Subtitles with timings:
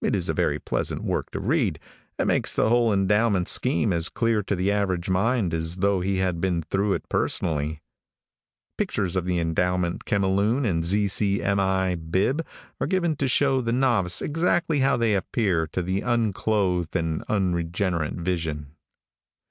[0.00, 1.78] It is a very pleasant work to read,
[2.18, 6.16] and makes the whole endowment scheme as clear to the average mind as though he
[6.16, 7.82] had been through it personally.
[8.78, 11.08] Pictures of the endowment chemiloon and Z.
[11.08, 11.42] C.
[11.42, 11.60] M.
[11.60, 11.96] I.
[11.96, 12.46] bib
[12.80, 18.14] are given to show the novice exactly how they appear to the unclothed and unregenerate
[18.14, 18.68] vision.